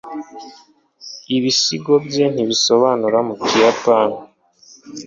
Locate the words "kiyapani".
3.43-4.17